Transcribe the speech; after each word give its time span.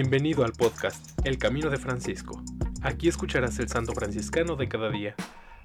Bienvenido 0.00 0.44
al 0.44 0.52
podcast 0.52 1.18
El 1.26 1.38
Camino 1.38 1.70
de 1.70 1.76
Francisco. 1.76 2.40
Aquí 2.82 3.08
escucharás 3.08 3.58
el 3.58 3.68
santo 3.68 3.94
franciscano 3.94 4.54
de 4.54 4.68
cada 4.68 4.90
día. 4.90 5.16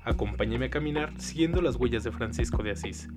Acompáñame 0.03 0.65
a 0.65 0.69
caminar 0.71 1.13
siguiendo 1.21 1.61
las 1.61 1.75
huellas 1.75 2.03
de 2.03 2.11
Francisco 2.11 2.63
de 2.63 2.71
Asís. 2.71 3.09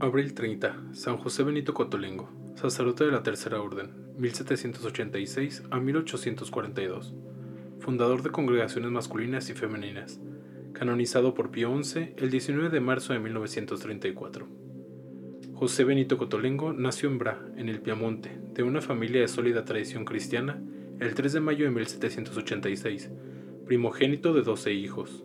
Abril 0.00 0.32
30. 0.32 0.94
San 0.94 1.18
José 1.18 1.42
Benito 1.42 1.74
Cotolengo, 1.74 2.39
sacerdote 2.54 3.04
de 3.04 3.12
la 3.12 3.22
Tercera 3.22 3.60
Orden, 3.60 3.90
1786 4.18 5.64
a 5.70 5.80
1842. 5.80 7.14
Fundador 7.78 8.22
de 8.22 8.30
congregaciones 8.30 8.90
masculinas 8.90 9.48
y 9.50 9.54
femeninas. 9.54 10.20
Canonizado 10.72 11.34
por 11.34 11.50
Pío 11.50 11.70
XI 11.82 12.14
el 12.16 12.30
19 12.30 12.70
de 12.70 12.80
marzo 12.80 13.12
de 13.12 13.18
1934. 13.18 14.46
José 15.54 15.84
Benito 15.84 16.18
Cotolengo 16.18 16.72
nació 16.72 17.08
en 17.08 17.18
Bra, 17.18 17.40
en 17.56 17.68
el 17.68 17.80
Piamonte, 17.80 18.38
de 18.54 18.62
una 18.62 18.80
familia 18.80 19.20
de 19.20 19.28
sólida 19.28 19.64
tradición 19.64 20.04
cristiana, 20.04 20.62
el 21.00 21.14
3 21.14 21.32
de 21.34 21.40
mayo 21.40 21.64
de 21.64 21.70
1786, 21.70 23.10
primogénito 23.66 24.32
de 24.32 24.42
12 24.42 24.72
hijos 24.72 25.24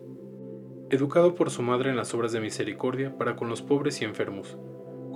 educado 0.90 1.34
por 1.34 1.50
su 1.50 1.62
madre 1.62 1.90
en 1.90 1.96
las 1.96 2.14
obras 2.14 2.32
de 2.32 2.40
misericordia 2.40 3.16
para 3.16 3.34
con 3.36 3.48
los 3.48 3.62
pobres 3.62 4.00
y 4.02 4.04
enfermos, 4.04 4.56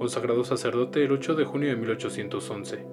consagrado 0.01 0.45
sacerdote 0.45 1.05
el 1.05 1.13
8 1.13 1.35
de 1.35 1.45
junio 1.45 1.69
de 1.69 1.77
1811. 1.77 2.87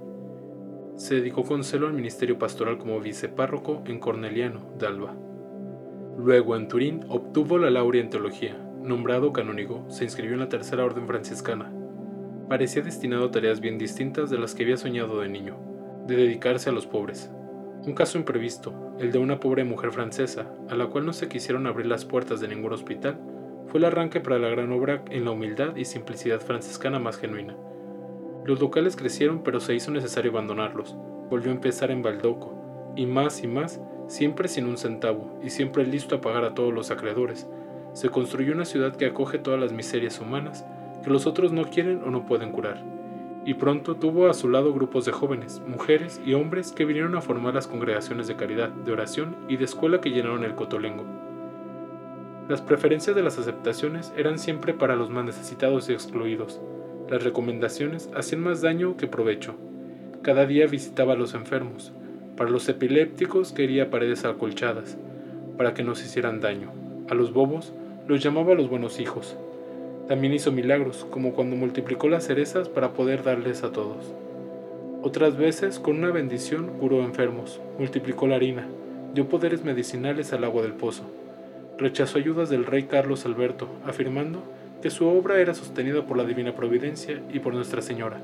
Se 0.98 1.16
dedicó 1.16 1.44
con 1.44 1.64
celo 1.64 1.88
al 1.88 1.94
ministerio 1.94 2.38
pastoral 2.38 2.78
como 2.78 3.00
vicepárroco 3.00 3.82
en 3.86 3.98
Corneliano, 4.00 4.60
Alba. 4.86 5.16
Luego 6.18 6.58
en 6.58 6.68
Turín 6.68 7.06
obtuvo 7.08 7.60
la 7.60 7.70
laurea 7.70 8.04
en 8.04 8.10
teología, 8.10 8.58
nombrado 8.84 9.32
canónigo, 9.32 9.86
se 9.90 10.04
inscribió 10.04 10.34
en 10.34 10.42
la 10.42 10.50
Tercera 10.50 10.84
Orden 10.84 11.08
Franciscana. 11.08 11.72
Parecía 12.50 12.82
destinado 12.82 13.28
a 13.28 13.32
tareas 13.32 13.62
bien 13.62 13.78
distintas 13.78 14.30
de 14.30 14.40
las 14.40 14.54
que 14.54 14.64
había 14.64 14.76
soñado 14.76 15.22
de 15.22 15.30
niño, 15.30 15.56
de 16.08 16.18
dedicarse 16.18 16.70
a 16.70 16.74
los 16.74 16.88
pobres, 16.88 17.32
un 17.86 17.94
caso 17.94 18.18
imprevisto, 18.18 18.74
el 19.00 19.14
de 19.14 19.20
una 19.20 19.40
pobre 19.40 19.64
mujer 19.64 19.94
francesa, 19.94 20.52
a 20.70 20.76
la 20.76 20.88
cual 20.88 21.06
no 21.06 21.14
se 21.14 21.30
quisieron 21.30 21.68
abrir 21.68 21.86
las 21.86 22.04
puertas 22.04 22.42
de 22.42 22.50
ningún 22.50 22.74
hospital, 22.74 23.18
fue 23.68 23.80
el 23.80 23.86
arranque 23.86 24.20
para 24.20 24.40
la 24.40 24.50
gran 24.50 24.72
obra 24.72 25.04
en 25.10 25.26
la 25.26 25.32
humildad 25.32 25.76
y 25.76 25.86
simplicidad 25.86 26.40
franciscana 26.40 27.00
más 27.00 27.18
genuina. 27.18 27.56
Los 28.46 28.60
locales 28.60 28.96
crecieron, 28.96 29.44
pero 29.44 29.60
se 29.60 29.76
hizo 29.76 29.92
necesario 29.92 30.32
abandonarlos. 30.32 30.96
Volvió 31.30 31.52
a 31.52 31.56
empezar 31.56 31.92
en 31.92 32.02
Baldoco, 32.02 32.94
y 32.96 33.06
más 33.06 33.44
y 33.44 33.48
más, 33.48 33.82
siempre 34.08 34.48
sin 34.48 34.66
un 34.66 34.78
centavo, 34.78 35.40
y 35.44 35.50
siempre 35.50 35.86
listo 35.86 36.16
a 36.16 36.22
pagar 36.22 36.46
a 36.46 36.54
todos 36.54 36.74
los 36.74 36.92
acreedores. 36.92 37.48
Se 37.94 38.10
construyó 38.10 38.54
una 38.54 38.66
ciudad 38.66 38.96
que 38.96 39.06
acoge 39.06 39.40
todas 39.40 39.60
las 39.60 39.74
miserias 39.74 40.20
humanas 40.20 40.66
que 41.04 41.10
los 41.10 41.28
otros 41.28 41.52
no 41.52 41.70
quieren 41.70 42.02
o 42.04 42.10
no 42.10 42.26
pueden 42.26 42.52
curar 42.52 42.84
y 43.48 43.54
pronto 43.54 43.96
tuvo 43.96 44.28
a 44.28 44.34
su 44.34 44.50
lado 44.50 44.74
grupos 44.74 45.06
de 45.06 45.14
jóvenes, 45.14 45.62
mujeres 45.66 46.20
y 46.26 46.34
hombres 46.34 46.74
que 46.74 46.84
vinieron 46.84 47.16
a 47.16 47.22
formar 47.22 47.54
las 47.54 47.66
congregaciones 47.66 48.28
de 48.28 48.36
caridad, 48.36 48.68
de 48.68 48.92
oración 48.92 49.38
y 49.48 49.56
de 49.56 49.64
escuela 49.64 50.02
que 50.02 50.10
llenaron 50.10 50.44
el 50.44 50.54
Cotolengo. 50.54 51.06
Las 52.50 52.62
preferencias 52.62 53.14
de 53.14 53.24
las 53.24 53.38
aceptaciones 53.38 54.14
eran 54.16 54.40
siempre 54.40 54.74
para 54.74 54.96
los 54.96 55.10
más 55.10 55.26
necesitados 55.26 55.90
y 55.90 55.94
excluidos. 55.94 56.62
Las 57.10 57.22
recomendaciones 57.22 58.10
hacían 58.16 58.40
más 58.40 58.62
daño 58.62 58.96
que 58.96 59.08
provecho. 59.08 59.56
Cada 60.22 60.46
día 60.46 60.66
visitaba 60.66 61.14
a 61.14 61.18
los 61.18 61.34
enfermos. 61.34 61.92
Para 62.38 62.50
los 62.50 62.70
epilépticos 62.70 63.52
quería 63.52 63.90
paredes 63.90 64.24
acolchadas, 64.24 64.98
para 65.58 65.74
que 65.74 65.84
no 65.84 65.94
se 65.96 66.06
hicieran 66.06 66.40
daño. 66.40 66.72
A 67.10 67.16
los 67.16 67.34
bobos 67.34 67.74
los 68.08 68.24
llamaba 68.24 68.54
los 68.54 68.70
buenos 68.70 69.02
hijos. 69.02 69.36
También 70.08 70.34
hizo 70.34 70.54
milagros, 70.54 71.06
como 71.10 71.34
cuando 71.34 71.58
multiplicó 71.58 72.08
las 72.08 72.26
cerezas 72.26 72.70
para 72.70 72.94
poder 72.94 73.24
darles 73.24 73.64
a 73.64 73.74
todos. 73.74 74.14
Otras 75.04 75.36
veces, 75.36 75.80
con 75.80 75.98
una 75.98 76.12
bendición, 76.12 76.68
curó 76.80 77.04
enfermos, 77.04 77.60
multiplicó 77.78 78.26
la 78.26 78.38
harina, 78.38 78.66
dio 79.14 79.28
poderes 79.28 79.66
medicinales 79.66 80.32
al 80.32 80.46
agua 80.46 80.62
del 80.62 80.74
pozo. 80.74 81.04
Rechazó 81.78 82.18
ayudas 82.18 82.50
del 82.50 82.66
rey 82.66 82.84
Carlos 82.84 83.26
Alberto, 83.26 83.68
afirmando 83.86 84.44
que 84.82 84.90
su 84.90 85.08
obra 85.08 85.40
era 85.40 85.54
sostenida 85.54 86.06
por 86.06 86.18
la 86.18 86.24
divina 86.24 86.56
providencia 86.56 87.22
y 87.32 87.40
por 87.40 87.54
Nuestra 87.54 87.82
Señora. 87.82 88.20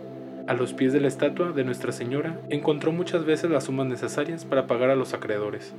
A 0.47 0.53
los 0.53 0.73
pies 0.73 0.91
de 0.91 0.99
la 0.99 1.07
estatua 1.07 1.51
de 1.51 1.63
Nuestra 1.63 1.91
Señora 1.91 2.39
encontró 2.49 2.91
muchas 2.91 3.25
veces 3.25 3.49
las 3.49 3.65
sumas 3.65 3.87
necesarias 3.87 4.43
para 4.43 4.67
pagar 4.67 4.89
a 4.89 4.95
los 4.95 5.13
acreedores. 5.13 5.73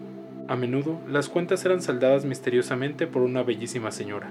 A 0.47 0.57
menudo, 0.57 1.01
las 1.09 1.29
cuentas 1.29 1.65
eran 1.65 1.83
saldadas 1.83 2.25
misteriosamente 2.25 3.07
por 3.07 3.23
una 3.23 3.43
bellísima 3.43 3.91
señora. 3.91 4.31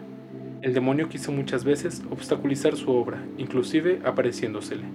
El 0.61 0.73
demonio 0.73 1.09
quiso 1.09 1.31
muchas 1.31 1.65
veces 1.65 2.01
obstaculizar 2.09 2.75
su 2.77 2.91
obra, 2.91 3.23
inclusive 3.37 3.99
apareciéndosele. 4.05 4.85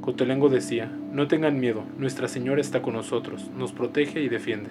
Cotelengo 0.00 0.48
decía, 0.48 0.90
no 1.12 1.28
tengan 1.28 1.58
miedo, 1.58 1.84
Nuestra 1.98 2.28
Señora 2.28 2.60
está 2.60 2.80
con 2.80 2.94
nosotros, 2.94 3.50
nos 3.56 3.72
protege 3.72 4.22
y 4.22 4.28
defiende. 4.28 4.70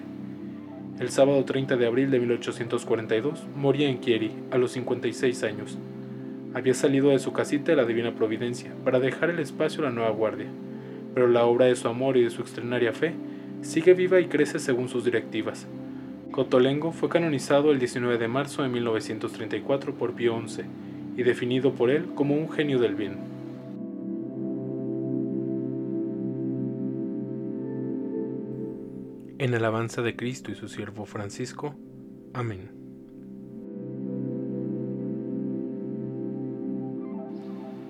El 1.00 1.08
sábado 1.08 1.42
30 1.46 1.78
de 1.78 1.86
abril 1.86 2.10
de 2.10 2.20
1842 2.20 3.46
moría 3.56 3.88
en 3.88 4.00
Chieri, 4.00 4.32
a 4.50 4.58
los 4.58 4.72
56 4.72 5.42
años. 5.44 5.78
Había 6.52 6.74
salido 6.74 7.08
de 7.08 7.18
su 7.18 7.32
casita 7.32 7.72
de 7.72 7.76
la 7.76 7.86
Divina 7.86 8.14
Providencia 8.14 8.74
para 8.84 9.00
dejar 9.00 9.30
el 9.30 9.38
espacio 9.38 9.80
a 9.80 9.84
la 9.84 9.94
nueva 9.94 10.10
guardia, 10.10 10.48
pero 11.14 11.26
la 11.26 11.46
obra 11.46 11.64
de 11.64 11.74
su 11.74 11.88
amor 11.88 12.18
y 12.18 12.22
de 12.22 12.28
su 12.28 12.42
extraordinaria 12.42 12.92
fe 12.92 13.14
sigue 13.62 13.94
viva 13.94 14.20
y 14.20 14.26
crece 14.26 14.58
según 14.58 14.90
sus 14.90 15.06
directivas. 15.06 15.66
Cotolengo 16.32 16.92
fue 16.92 17.08
canonizado 17.08 17.72
el 17.72 17.78
19 17.78 18.18
de 18.18 18.28
marzo 18.28 18.62
de 18.62 18.68
1934 18.68 19.94
por 19.94 20.12
Pío 20.12 20.38
XI 20.46 20.64
y 21.16 21.22
definido 21.22 21.72
por 21.72 21.88
él 21.88 22.10
como 22.14 22.34
un 22.34 22.50
genio 22.50 22.78
del 22.78 22.94
bien. 22.94 23.29
En 29.40 29.54
alabanza 29.54 30.02
de 30.02 30.16
Cristo 30.16 30.52
y 30.52 30.54
su 30.54 30.68
siervo 30.68 31.06
Francisco. 31.06 31.74
Amén. 32.34 32.70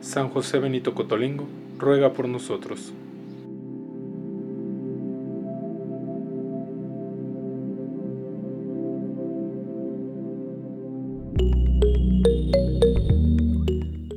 San 0.01 0.29
José 0.29 0.61
Benito 0.61 0.95
Cotolengo, 0.95 1.49
ruega 1.77 2.13
por 2.13 2.29
nosotros. 2.29 2.93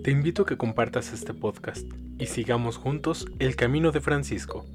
Te 0.04 0.12
invito 0.12 0.44
a 0.44 0.46
que 0.46 0.56
compartas 0.56 1.12
este 1.14 1.34
podcast 1.34 1.88
y 2.20 2.28
sigamos 2.28 2.78
juntos 2.78 3.26
el 3.40 3.56
camino 3.56 3.92
de 3.92 4.02
Francisco. 4.02 4.68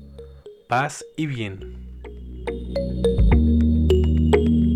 Paz 0.66 1.04
y 1.16 1.28
bien. 1.28 1.87
Thank 2.48 2.78
you. 4.48 4.67